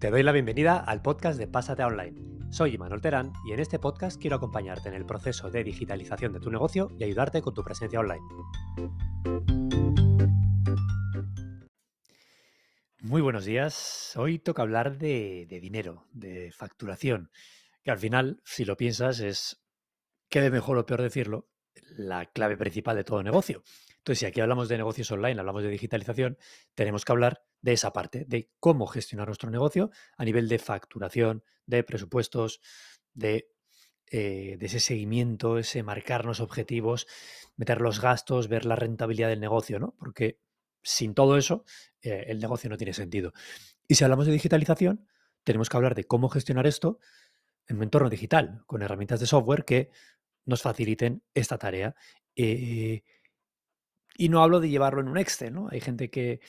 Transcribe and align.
Te 0.00 0.10
doy 0.10 0.22
la 0.22 0.32
bienvenida 0.32 0.78
al 0.78 1.02
podcast 1.02 1.38
de 1.38 1.46
Pásate 1.46 1.84
Online. 1.84 2.16
Soy 2.50 2.74
Imanol 2.74 3.02
Terán 3.02 3.34
y 3.46 3.52
en 3.52 3.60
este 3.60 3.78
podcast 3.78 4.18
quiero 4.18 4.36
acompañarte 4.36 4.88
en 4.88 4.94
el 4.94 5.04
proceso 5.04 5.50
de 5.50 5.62
digitalización 5.62 6.32
de 6.32 6.40
tu 6.40 6.50
negocio 6.50 6.90
y 6.98 7.04
ayudarte 7.04 7.42
con 7.42 7.52
tu 7.52 7.62
presencia 7.62 8.00
online. 8.00 8.22
Muy 13.02 13.20
buenos 13.20 13.44
días. 13.44 14.14
Hoy 14.16 14.38
toca 14.38 14.62
hablar 14.62 14.96
de, 14.96 15.46
dinero, 15.60 16.06
de 16.12 16.50
facturación, 16.50 17.30
que 17.84 17.90
al 17.90 17.98
final, 17.98 18.40
si 18.42 18.64
lo 18.64 18.78
piensas, 18.78 19.20
es, 19.20 19.62
quede 20.30 20.50
mejor 20.50 20.78
o 20.78 20.86
peor 20.86 21.02
decirlo, 21.02 21.50
la 21.90 22.24
clave 22.24 22.56
principal 22.56 22.96
de 22.96 23.04
todo 23.04 23.22
negocio. 23.22 23.62
Entonces, 24.00 24.20
si 24.20 24.26
aquí 24.26 24.40
hablamos 24.40 24.68
de 24.68 24.78
negocios 24.78 25.10
online, 25.10 25.38
hablamos 25.38 25.62
de 25.62 25.68
digitalización, 25.68 26.38
tenemos 26.74 27.04
que 27.04 27.12
hablar 27.12 27.42
de 27.60 27.72
esa 27.74 27.92
parte, 27.92 28.24
de 28.26 28.50
cómo 28.58 28.86
gestionar 28.86 29.28
nuestro 29.28 29.50
negocio 29.50 29.90
a 30.16 30.24
nivel 30.24 30.48
de 30.48 30.58
facturación, 30.58 31.44
de 31.66 31.84
presupuestos, 31.84 32.60
de, 33.12 33.50
eh, 34.10 34.56
ese 34.60 34.80
seguimiento, 34.80 35.58
ese 35.58 35.82
marcarnos 35.82 36.40
objetivos, 36.40 37.06
meter 37.56 37.82
los 37.82 38.00
gastos, 38.00 38.48
ver 38.48 38.64
la 38.64 38.74
rentabilidad 38.74 39.28
del 39.28 39.40
negocio, 39.40 39.78
¿no? 39.78 39.94
Porque 39.98 40.40
sin 40.82 41.14
todo 41.14 41.36
eso, 41.36 41.64
eh, 42.00 42.24
el 42.28 42.40
negocio 42.40 42.70
no 42.70 42.78
tiene 42.78 42.94
sentido. 42.94 43.34
Y 43.86 43.96
si 43.96 44.04
hablamos 44.04 44.26
de 44.26 44.32
digitalización, 44.32 45.06
tenemos 45.44 45.68
que 45.68 45.76
hablar 45.76 45.94
de 45.94 46.04
cómo 46.04 46.30
gestionar 46.30 46.66
esto 46.66 46.98
en 47.66 47.76
un 47.76 47.82
entorno 47.82 48.08
digital, 48.08 48.62
con 48.66 48.80
herramientas 48.80 49.20
de 49.20 49.26
software 49.26 49.66
que 49.66 49.90
nos 50.46 50.62
faciliten 50.62 51.22
esta 51.34 51.58
tarea. 51.58 51.94
Eh, 52.34 53.02
y 54.20 54.28
no 54.28 54.42
hablo 54.42 54.60
de 54.60 54.68
llevarlo 54.68 55.00
en 55.00 55.08
un 55.08 55.16
Excel, 55.16 55.54
¿no? 55.54 55.68
Hay 55.70 55.80
gente 55.80 56.10
que, 56.10 56.40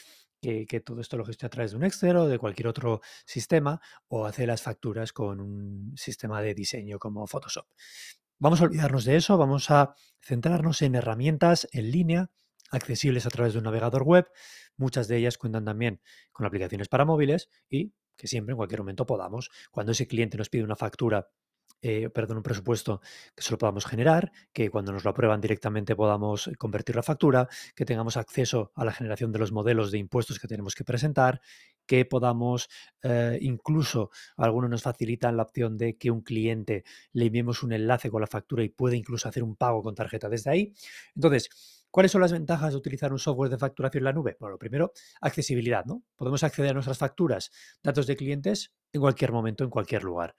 todo 0.83 0.99
esto 0.99 1.15
lo 1.15 1.23
gestiona 1.23 1.47
a 1.47 1.51
través 1.51 1.71
de 1.71 1.77
un 1.77 1.85
Excel 1.85 2.17
o 2.17 2.27
de 2.27 2.37
cualquier 2.37 2.67
otro 2.67 2.99
sistema 3.25 3.79
o 4.09 4.25
hace 4.25 4.45
las 4.45 4.61
facturas 4.61 5.13
con 5.13 5.39
un 5.39 5.93
sistema 5.95 6.41
de 6.41 6.53
diseño 6.53 6.99
como 6.99 7.25
Photoshop. 7.27 7.65
Vamos 8.39 8.59
a 8.59 8.65
olvidarnos 8.65 9.05
de 9.05 9.15
eso, 9.15 9.37
vamos 9.37 9.71
a 9.71 9.95
centrarnos 10.21 10.81
en 10.81 10.95
herramientas 10.95 11.69
en 11.71 11.91
línea 11.91 12.29
accesibles 12.71 13.25
a 13.25 13.29
través 13.29 13.53
de 13.53 13.59
un 13.59 13.63
navegador 13.63 14.03
web. 14.03 14.27
Muchas 14.75 15.07
de 15.07 15.15
ellas 15.15 15.37
cuentan 15.37 15.63
también 15.63 16.01
con 16.33 16.45
aplicaciones 16.45 16.89
para 16.89 17.05
móviles 17.05 17.47
y 17.69 17.93
que 18.17 18.27
siempre 18.27 18.51
en 18.51 18.57
cualquier 18.57 18.81
momento 18.81 19.05
podamos, 19.05 19.49
cuando 19.71 19.93
ese 19.93 20.07
cliente 20.07 20.37
nos 20.37 20.49
pide 20.49 20.65
una 20.65 20.75
factura 20.75 21.29
eh, 21.81 22.09
perdón, 22.09 22.37
un 22.37 22.43
presupuesto 22.43 23.01
que 23.35 23.43
se 23.43 23.51
lo 23.51 23.57
podamos 23.57 23.85
generar, 23.85 24.31
que 24.53 24.69
cuando 24.69 24.91
nos 24.91 25.03
lo 25.03 25.11
aprueban 25.11 25.41
directamente 25.41 25.95
podamos 25.95 26.49
convertir 26.57 26.95
la 26.95 27.03
factura, 27.03 27.47
que 27.75 27.85
tengamos 27.85 28.17
acceso 28.17 28.71
a 28.75 28.85
la 28.85 28.91
generación 28.91 29.31
de 29.31 29.39
los 29.39 29.51
modelos 29.51 29.91
de 29.91 29.97
impuestos 29.97 30.39
que 30.39 30.47
tenemos 30.47 30.75
que 30.75 30.83
presentar, 30.83 31.41
que 31.85 32.05
podamos, 32.05 32.69
eh, 33.03 33.37
incluso 33.41 34.11
algunos 34.37 34.69
nos 34.69 34.83
facilitan 34.83 35.37
la 35.37 35.43
opción 35.43 35.77
de 35.77 35.97
que 35.97 36.11
un 36.11 36.21
cliente 36.21 36.83
le 37.13 37.25
enviemos 37.25 37.63
un 37.63 37.73
enlace 37.73 38.09
con 38.09 38.21
la 38.21 38.27
factura 38.27 38.63
y 38.63 38.69
puede 38.69 38.97
incluso 38.97 39.27
hacer 39.27 39.43
un 39.43 39.55
pago 39.55 39.81
con 39.81 39.95
tarjeta 39.95 40.29
desde 40.29 40.51
ahí. 40.51 40.73
Entonces, 41.15 41.49
¿Cuáles 41.91 42.13
son 42.13 42.21
las 42.21 42.31
ventajas 42.31 42.71
de 42.71 42.77
utilizar 42.77 43.11
un 43.11 43.19
software 43.19 43.49
de 43.49 43.57
facturación 43.57 43.99
en 43.99 44.05
la 44.05 44.13
nube? 44.13 44.37
Bueno, 44.39 44.53
lo 44.53 44.57
primero, 44.57 44.93
accesibilidad, 45.19 45.83
¿no? 45.83 46.03
Podemos 46.15 46.41
acceder 46.41 46.71
a 46.71 46.73
nuestras 46.73 46.97
facturas, 46.97 47.51
datos 47.83 48.07
de 48.07 48.15
clientes 48.15 48.71
en 48.93 49.01
cualquier 49.01 49.33
momento, 49.33 49.65
en 49.65 49.69
cualquier 49.69 50.03
lugar. 50.03 50.37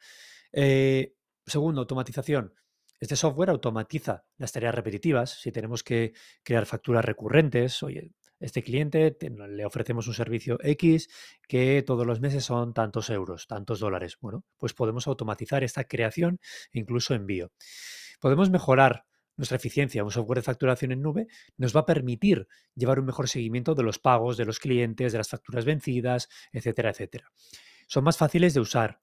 Eh, 0.51 1.15
Segundo, 1.47 1.81
automatización. 1.81 2.55
Este 3.01 3.17
software 3.17 3.51
automatiza 3.51 4.25
las 4.37 4.53
tareas 4.53 4.75
repetitivas. 4.75 5.41
Si 5.41 5.51
tenemos 5.51 5.83
que 5.83 6.13
crear 6.45 6.67
facturas 6.67 7.05
recurrentes, 7.05 7.83
oye, 7.83 8.13
este 8.39 8.63
cliente 8.63 9.17
le 9.49 9.65
ofrecemos 9.65 10.07
un 10.07 10.15
servicio 10.15 10.59
X 10.63 11.09
que 11.49 11.83
todos 11.83 12.07
los 12.07 12.21
meses 12.21 12.45
son 12.45 12.75
tantos 12.75 13.11
euros, 13.11 13.47
tantos 13.47 13.81
dólares. 13.81 14.19
Bueno, 14.21 14.45
pues 14.57 14.73
podemos 14.73 15.07
automatizar 15.07 15.65
esta 15.65 15.85
creación 15.85 16.41
e 16.73 16.79
incluso 16.79 17.15
envío. 17.15 17.53
Podemos 18.21 18.51
mejorar 18.51 19.05
nuestra 19.37 19.57
eficiencia. 19.57 20.05
Un 20.05 20.11
software 20.11 20.39
de 20.39 20.43
facturación 20.43 20.93
en 20.93 21.03
nube 21.03 21.27
nos 21.57 21.75
va 21.75 21.81
a 21.81 21.87
permitir 21.87 22.47
llevar 22.75 23.01
un 23.01 23.07
mejor 23.07 23.29
seguimiento 23.29 23.75
de 23.75 23.83
los 23.83 23.99
pagos 23.99 24.37
de 24.37 24.45
los 24.45 24.59
clientes, 24.59 25.13
de 25.13 25.19
las 25.19 25.29
facturas 25.29 25.65
vencidas, 25.65 26.29
etcétera, 26.53 26.91
etcétera. 26.91 27.33
Son 27.89 28.05
más 28.05 28.17
fáciles 28.17 28.55
de 28.55 28.61
usar, 28.61 29.01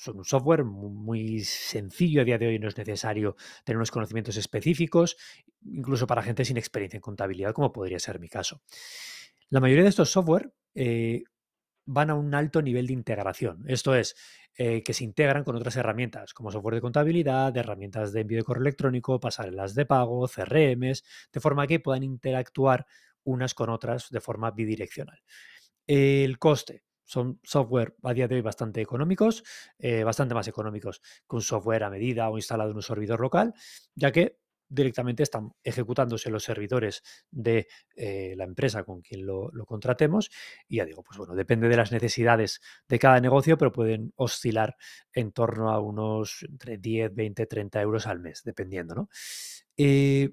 son 0.00 0.16
un 0.16 0.24
software 0.24 0.64
muy 0.64 1.40
sencillo 1.40 2.22
a 2.22 2.24
día 2.24 2.38
de 2.38 2.46
hoy, 2.46 2.58
no 2.58 2.68
es 2.68 2.78
necesario 2.78 3.36
tener 3.64 3.76
unos 3.76 3.90
conocimientos 3.90 4.38
específicos, 4.38 5.18
incluso 5.62 6.06
para 6.06 6.22
gente 6.22 6.46
sin 6.46 6.56
experiencia 6.56 6.96
en 6.96 7.02
contabilidad, 7.02 7.52
como 7.52 7.70
podría 7.70 7.98
ser 7.98 8.18
mi 8.18 8.28
caso. 8.28 8.62
La 9.50 9.60
mayoría 9.60 9.82
de 9.82 9.90
estos 9.90 10.10
software 10.10 10.54
eh, 10.74 11.24
van 11.84 12.08
a 12.08 12.14
un 12.14 12.34
alto 12.34 12.62
nivel 12.62 12.86
de 12.86 12.94
integración, 12.94 13.64
esto 13.68 13.94
es, 13.94 14.16
eh, 14.56 14.82
que 14.82 14.94
se 14.94 15.04
integran 15.04 15.44
con 15.44 15.56
otras 15.56 15.76
herramientas, 15.76 16.32
como 16.32 16.50
software 16.50 16.76
de 16.76 16.80
contabilidad, 16.80 17.54
herramientas 17.54 18.14
de 18.14 18.22
envío 18.22 18.38
de 18.38 18.44
correo 18.44 18.62
electrónico, 18.62 19.20
pasarelas 19.20 19.74
de 19.74 19.84
pago, 19.84 20.26
CRMs, 20.28 21.04
de 21.30 21.40
forma 21.40 21.66
que 21.66 21.78
puedan 21.78 22.04
interactuar 22.04 22.86
unas 23.22 23.52
con 23.52 23.68
otras 23.68 24.08
de 24.08 24.20
forma 24.22 24.50
bidireccional. 24.50 25.20
El 25.86 26.38
coste, 26.38 26.84
son 27.10 27.40
software 27.42 27.96
a 28.04 28.14
día 28.14 28.28
de 28.28 28.36
hoy 28.36 28.40
bastante 28.40 28.80
económicos, 28.80 29.42
eh, 29.80 30.04
bastante 30.04 30.32
más 30.32 30.46
económicos 30.46 31.00
que 31.28 31.36
un 31.36 31.42
software 31.42 31.82
a 31.82 31.90
medida 31.90 32.30
o 32.30 32.36
instalado 32.36 32.70
en 32.70 32.76
un 32.76 32.82
servidor 32.82 33.20
local, 33.20 33.52
ya 33.96 34.12
que 34.12 34.38
directamente 34.68 35.24
están 35.24 35.52
ejecutándose 35.64 36.30
los 36.30 36.44
servidores 36.44 37.02
de 37.32 37.66
eh, 37.96 38.34
la 38.36 38.44
empresa 38.44 38.84
con 38.84 39.02
quien 39.02 39.26
lo, 39.26 39.50
contratemos. 39.66 40.30
Y 40.68 40.76
ya 40.76 40.84
digo, 40.84 41.02
pues 41.02 41.18
bueno, 41.18 41.34
depende 41.34 41.68
de 41.68 41.76
las 41.76 41.90
necesidades 41.90 42.60
de 42.86 42.98
cada 43.00 43.18
negocio, 43.18 43.58
pero 43.58 43.72
pueden 43.72 44.12
oscilar 44.14 44.76
en 45.12 45.32
torno 45.32 45.70
a 45.70 45.80
unos 45.80 46.46
entre 46.48 46.78
10, 46.78 47.12
20, 47.12 47.46
30 47.46 47.82
euros 47.82 48.06
al 48.06 48.20
mes, 48.20 48.42
dependiendo, 48.44 48.94
¿no? 48.94 49.08
Eh, 49.76 50.30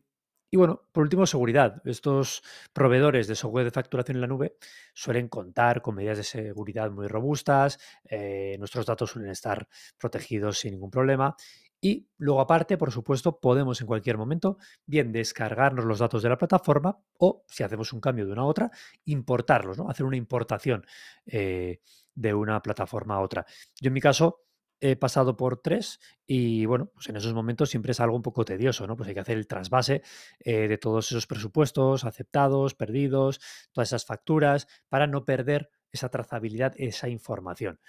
y 0.49 0.57
bueno, 0.57 0.83
por 0.91 1.03
último, 1.03 1.25
seguridad. 1.25 1.81
Estos 1.85 2.41
proveedores 2.71 3.27
de 3.27 3.35
software 3.35 3.65
de 3.65 3.71
facturación 3.71 4.17
en 4.17 4.21
la 4.21 4.27
nube 4.27 4.57
suelen 4.93 5.27
contar 5.27 5.81
con 5.81 5.95
medidas 5.95 6.17
de 6.17 6.23
seguridad 6.23 6.89
muy 6.89 7.07
robustas, 7.07 7.79
eh, 8.05 8.55
nuestros 8.57 8.85
datos 8.85 9.11
suelen 9.11 9.31
estar 9.31 9.67
protegidos 9.97 10.59
sin 10.59 10.71
ningún 10.71 10.89
problema. 10.89 11.35
Y 11.79 12.07
luego 12.17 12.41
aparte, 12.41 12.77
por 12.77 12.91
supuesto, 12.91 13.39
podemos 13.39 13.81
en 13.81 13.87
cualquier 13.87 14.17
momento 14.17 14.57
bien 14.85 15.11
descargarnos 15.11 15.85
los 15.85 15.99
datos 15.99 16.23
de 16.23 16.29
la 16.29 16.37
plataforma 16.37 16.97
o, 17.19 17.43
si 17.47 17.63
hacemos 17.63 17.93
un 17.93 17.99
cambio 17.99 18.25
de 18.25 18.31
una 18.31 18.41
a 18.41 18.45
otra, 18.45 18.71
importarlos, 19.05 19.77
¿no? 19.77 19.89
hacer 19.89 20.05
una 20.05 20.17
importación 20.17 20.85
eh, 21.25 21.81
de 22.15 22.33
una 22.33 22.61
plataforma 22.61 23.15
a 23.15 23.19
otra. 23.19 23.45
Yo 23.79 23.89
en 23.89 23.93
mi 23.93 24.01
caso 24.01 24.46
he 24.79 24.95
pasado 24.95 25.35
por 25.35 25.61
tres 25.61 25.99
y 26.25 26.65
bueno, 26.65 26.91
pues 26.93 27.09
en 27.09 27.15
esos 27.15 27.33
momentos 27.33 27.69
siempre 27.69 27.91
es 27.91 27.99
algo 27.99 28.15
un 28.15 28.21
poco 28.21 28.45
tedioso, 28.45 28.85
¿no? 28.87 28.95
Pues 28.95 29.09
hay 29.09 29.15
que 29.15 29.21
hacer 29.21 29.37
el 29.37 29.47
trasvase 29.47 30.01
eh, 30.39 30.67
de 30.67 30.77
todos 30.77 31.11
esos 31.11 31.27
presupuestos 31.27 32.03
aceptados, 32.05 32.75
perdidos, 32.75 33.39
todas 33.71 33.89
esas 33.89 34.05
facturas, 34.05 34.67
para 34.89 35.07
no 35.07 35.25
perder 35.25 35.69
esa 35.91 36.09
trazabilidad, 36.09 36.73
esa 36.77 37.09
información. 37.09 37.79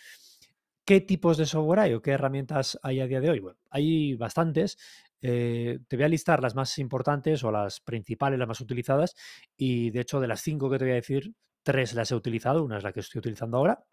¿Qué 0.84 1.02
tipos 1.02 1.36
de 1.36 1.44
software 1.44 1.80
hay 1.80 1.94
o 1.94 2.00
qué 2.00 2.12
herramientas 2.12 2.78
hay 2.82 3.00
a 3.00 3.06
día 3.06 3.20
de 3.20 3.28
hoy? 3.28 3.40
Bueno, 3.40 3.58
hay 3.68 4.14
bastantes. 4.14 4.78
Eh, 5.20 5.80
te 5.86 5.96
voy 5.96 6.04
a 6.06 6.08
listar 6.08 6.42
las 6.42 6.54
más 6.54 6.78
importantes 6.78 7.44
o 7.44 7.50
las 7.50 7.80
principales, 7.80 8.38
las 8.38 8.48
más 8.48 8.60
utilizadas. 8.60 9.14
Y 9.56 9.90
de 9.90 10.00
hecho, 10.00 10.18
de 10.18 10.28
las 10.28 10.40
cinco 10.40 10.70
que 10.70 10.78
te 10.78 10.84
voy 10.86 10.92
a 10.92 10.94
decir, 10.94 11.34
tres 11.62 11.92
las 11.92 12.10
he 12.10 12.14
utilizado. 12.14 12.64
Una 12.64 12.78
es 12.78 12.84
la 12.84 12.92
que 12.92 13.00
estoy 13.00 13.18
utilizando 13.18 13.58
ahora 13.58 13.84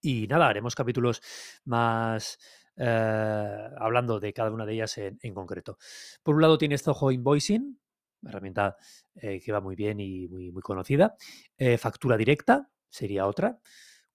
y 0.00 0.26
nada, 0.26 0.48
haremos 0.48 0.74
capítulos 0.74 1.20
más 1.64 2.38
eh, 2.76 3.68
hablando 3.78 4.18
de 4.20 4.32
cada 4.32 4.50
una 4.50 4.64
de 4.64 4.74
ellas 4.74 4.96
en, 4.98 5.34
concreto. 5.34 5.78
Por 6.22 6.34
un 6.34 6.42
lado 6.42 6.58
tienes 6.58 6.82
Zoho 6.82 7.10
Invoicing, 7.10 7.78
herramienta 8.24 8.76
eh, 9.14 9.40
que 9.40 9.52
va 9.52 9.60
muy 9.60 9.76
bien 9.76 10.00
y 10.00 10.28
muy, 10.28 10.50
muy 10.50 10.62
conocida. 10.62 11.14
Eh, 11.56 11.76
factura 11.78 12.16
directa 12.16 12.70
sería 12.88 13.26
otra. 13.26 13.60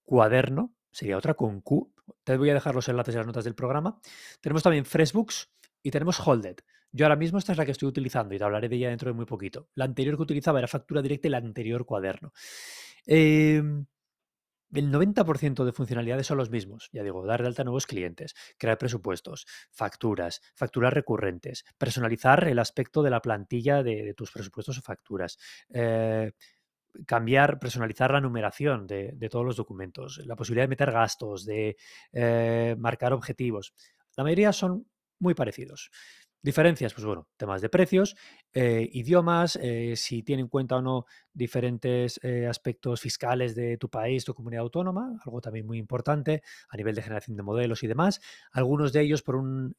Cuaderno 0.02 0.74
sería 0.90 1.16
otra 1.16 1.34
con 1.34 1.60
Q. 1.60 1.92
Te 2.24 2.36
voy 2.36 2.50
a 2.50 2.54
dejar 2.54 2.74
los 2.74 2.88
enlaces 2.88 3.14
en 3.14 3.20
las 3.20 3.26
notas 3.26 3.44
del 3.44 3.54
programa. 3.54 4.00
Tenemos 4.40 4.62
también 4.62 4.84
FreshBooks 4.84 5.52
y 5.82 5.90
tenemos 5.90 6.20
Holded. 6.26 6.56
Yo 6.92 7.04
ahora 7.04 7.16
mismo 7.16 7.38
esta 7.38 7.52
es 7.52 7.58
la 7.58 7.64
que 7.64 7.72
estoy 7.72 7.88
utilizando 7.88 8.34
y 8.34 8.38
te 8.38 8.44
hablaré 8.44 8.68
de 8.68 8.76
ella 8.76 8.88
dentro 8.88 9.10
de 9.10 9.14
muy 9.14 9.26
poquito. 9.26 9.68
La 9.74 9.84
anterior 9.84 10.16
que 10.16 10.22
utilizaba 10.22 10.58
era 10.58 10.68
factura 10.68 11.02
directa 11.02 11.28
y 11.28 11.30
la 11.30 11.38
anterior 11.38 11.84
cuaderno. 11.84 12.32
Eh, 13.06 13.62
el 14.72 14.92
90% 14.92 15.64
de 15.64 15.72
funcionalidades 15.72 16.26
son 16.26 16.38
los 16.38 16.50
mismos. 16.50 16.88
Ya 16.92 17.02
digo, 17.02 17.24
dar 17.24 17.42
de 17.42 17.48
alta 17.48 17.62
a 17.62 17.64
nuevos 17.64 17.86
clientes, 17.86 18.34
crear 18.58 18.78
presupuestos, 18.78 19.46
facturas, 19.70 20.40
facturas 20.54 20.92
recurrentes, 20.92 21.64
personalizar 21.78 22.46
el 22.48 22.58
aspecto 22.58 23.02
de 23.02 23.10
la 23.10 23.20
plantilla 23.20 23.82
de, 23.82 24.14
tus 24.14 24.30
presupuestos 24.32 24.78
o 24.78 24.82
facturas. 24.82 25.38
Eh, 25.70 26.32
cambiar, 27.06 27.58
personalizar 27.58 28.10
la 28.12 28.20
numeración 28.20 28.86
de, 28.86 29.28
todos 29.30 29.44
los 29.44 29.56
documentos, 29.56 30.20
la 30.24 30.36
posibilidad 30.36 30.64
de 30.64 30.68
meter 30.68 30.90
gastos, 30.90 31.44
de 31.44 31.76
eh, 32.12 32.74
marcar 32.78 33.12
objetivos. 33.12 33.74
La 34.16 34.24
mayoría 34.24 34.52
son 34.52 34.86
muy 35.18 35.34
parecidos. 35.34 35.90
Diferencias, 36.42 36.94
pues 36.94 37.04
bueno, 37.04 37.26
temas 37.36 37.60
de 37.60 37.68
precios, 37.68 38.14
eh, 38.52 38.88
idiomas, 38.92 39.58
eh, 39.60 39.94
si 39.96 40.22
tiene 40.22 40.42
en 40.42 40.48
cuenta 40.48 40.76
o 40.76 40.82
no 40.82 41.06
diferentes 41.32 42.20
eh, 42.22 42.46
aspectos 42.46 43.00
fiscales 43.00 43.56
de 43.56 43.76
tu 43.78 43.88
país, 43.90 44.24
tu 44.24 44.32
comunidad 44.32 44.62
autónoma, 44.62 45.18
algo 45.24 45.40
también 45.40 45.66
muy 45.66 45.78
importante 45.78 46.42
a 46.68 46.76
nivel 46.76 46.94
de 46.94 47.02
generación 47.02 47.36
de 47.36 47.42
modelos 47.42 47.82
y 47.82 47.88
demás. 47.88 48.20
Algunos 48.52 48.92
de 48.92 49.00
ellos 49.00 49.22
por 49.22 49.34
un 49.36 49.74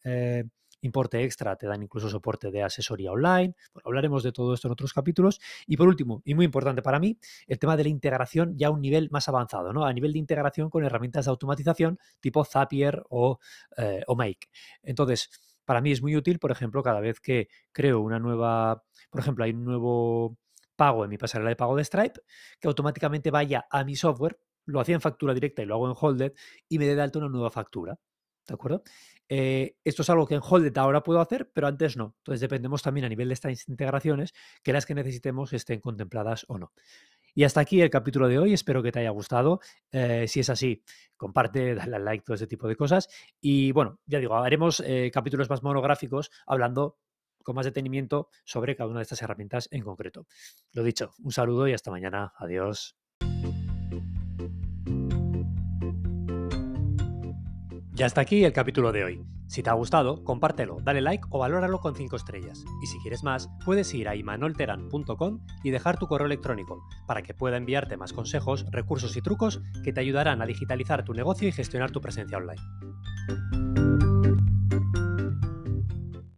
importe 0.81 1.23
extra 1.23 1.55
te 1.55 1.65
dan 1.67 1.81
incluso 1.81 2.09
soporte 2.09 2.51
de 2.51 2.61
asesoría 2.63 3.11
online. 3.11 3.55
Bueno, 3.73 3.87
hablaremos 3.87 4.21
de 4.23 4.31
todo 4.31 4.53
esto 4.53 4.67
en 4.67 4.73
otros 4.73 4.93
capítulos. 4.93 5.39
Y 5.65 5.75
por 5.77 5.87
último, 5.87 6.21
y 6.25 6.35
muy 6.35 6.45
importante 6.45 6.81
para 6.83 6.99
mí, 6.99 7.17
el 7.47 7.57
tema 7.59 7.75
de 7.77 7.83
la 7.83 7.89
integración 7.89 8.55
ya 8.57 8.67
a 8.67 8.71
un 8.71 8.81
nivel 8.81 9.09
más 9.09 9.27
avanzado, 9.27 9.73
¿no? 9.73 9.85
A 9.85 9.93
nivel 9.93 10.13
de 10.13 10.19
integración 10.19 10.69
con 10.69 10.83
herramientas 10.83 11.25
de 11.25 11.31
automatización 11.31 11.97
tipo 12.19 12.45
Zapier 12.45 13.01
o, 13.09 13.39
o 14.07 14.15
Make. 14.15 14.49
Entonces, 14.83 15.29
para 15.67 15.81
mí 15.81 15.91
es 15.91 16.01
muy 16.01 16.15
útil, 16.15 16.39
por 16.39 16.49
ejemplo, 16.49 16.81
cada 16.81 17.01
vez 17.01 17.19
que 17.19 17.49
creo 17.73 17.99
una 17.99 18.19
nueva, 18.19 18.85
por 19.09 19.19
ejemplo, 19.19 19.43
hay 19.43 19.51
un 19.51 19.65
nuevo 19.65 20.37
pago 20.77 21.03
en 21.03 21.09
mi 21.09 21.17
pasarela 21.17 21.49
de 21.49 21.57
pago 21.57 21.75
de 21.75 21.83
Stripe, 21.83 22.21
que 22.61 22.69
automáticamente 22.69 23.31
vaya 23.31 23.65
a 23.69 23.83
mi 23.83 23.97
software, 23.97 24.39
lo 24.65 24.79
hacía 24.79 24.95
en 24.95 25.01
factura 25.01 25.33
directa 25.33 25.61
y 25.61 25.65
lo 25.65 25.75
hago 25.75 25.89
en 25.89 25.95
Holded 25.99 26.31
y 26.69 26.79
me 26.79 26.85
dé 26.87 26.95
de 26.95 27.01
alta 27.01 27.19
una 27.19 27.27
nueva 27.27 27.51
factura. 27.51 27.99
¿De 28.47 28.53
acuerdo? 28.53 28.81
Eh, 29.27 29.75
esto 29.83 30.03
es 30.03 30.09
algo 30.09 30.25
que 30.25 30.35
en 30.35 30.41
Holded 30.41 30.77
ahora 30.77 31.03
puedo 31.03 31.19
hacer, 31.19 31.51
pero 31.53 31.67
antes 31.67 31.97
no. 31.97 32.15
Entonces 32.19 32.39
dependemos 32.39 32.81
también 32.81 33.05
a 33.05 33.09
nivel 33.09 33.27
de 33.27 33.33
estas 33.33 33.67
integraciones 33.67 34.33
que 34.63 34.71
las 34.71 34.85
que 34.85 34.95
necesitemos 34.95 35.51
estén 35.51 35.81
contempladas 35.81 36.45
o 36.47 36.57
no. 36.57 36.71
Y 37.37 37.43
hasta 37.43 37.61
aquí 37.61 37.79
el 37.83 37.91
capítulo 37.91 38.27
de 38.27 38.39
hoy. 38.39 38.53
Espero 38.53 38.81
que 38.81 38.91
te 38.91 38.97
haya 38.97 39.11
gustado. 39.11 39.59
Eh, 39.91 40.27
si 40.27 40.39
es 40.39 40.49
así, 40.49 40.81
comparte, 41.15 41.75
dale 41.75 41.97
al 41.97 42.03
like, 42.03 42.23
todo 42.25 42.33
ese 42.33 42.47
tipo 42.47 42.67
de 42.67 42.75
cosas. 42.75 43.09
Y 43.39 43.71
bueno, 43.73 43.99
ya 44.07 44.17
digo, 44.17 44.33
haremos 44.37 44.79
eh, 44.79 45.11
capítulos 45.13 45.47
más 45.47 45.61
monográficos 45.61 46.31
hablando 46.47 46.97
con 47.43 47.55
más 47.55 47.67
detenimiento 47.67 48.29
sobre 48.43 48.75
cada 48.75 48.89
una 48.89 49.01
de 49.01 49.03
estas 49.03 49.21
herramientas 49.21 49.69
en 49.69 49.83
concreto. 49.83 50.25
Lo 50.71 50.81
dicho, 50.81 51.13
un 51.19 51.31
saludo 51.31 51.67
y 51.67 51.73
hasta 51.73 51.91
mañana. 51.91 52.33
Adiós. 52.37 52.97
Ya 57.91 58.07
está 58.07 58.21
aquí 58.21 58.43
el 58.43 58.51
capítulo 58.51 58.91
de 58.91 59.03
hoy. 59.03 59.36
Si 59.47 59.63
te 59.63 59.69
ha 59.69 59.73
gustado, 59.73 60.23
compártelo, 60.23 60.79
dale 60.81 61.01
like 61.01 61.25
o 61.29 61.39
valóralo 61.39 61.79
con 61.79 61.95
5 61.95 62.15
estrellas. 62.15 62.63
Y 62.81 62.87
si 62.87 62.99
quieres 62.99 63.23
más, 63.23 63.49
puedes 63.65 63.93
ir 63.93 64.09
a 64.09 64.15
imanolteran.com 64.15 65.39
y 65.63 65.71
dejar 65.71 65.97
tu 65.97 66.07
correo 66.07 66.27
electrónico 66.27 66.83
para 67.07 67.21
que 67.21 67.33
pueda 67.33 67.57
enviarte 67.57 67.97
más 67.97 68.13
consejos, 68.13 68.65
recursos 68.71 69.15
y 69.15 69.21
trucos 69.21 69.61
que 69.83 69.93
te 69.93 70.01
ayudarán 70.01 70.41
a 70.41 70.45
digitalizar 70.45 71.03
tu 71.03 71.13
negocio 71.13 71.47
y 71.47 71.51
gestionar 71.51 71.91
tu 71.91 72.01
presencia 72.01 72.37
online. 72.37 73.86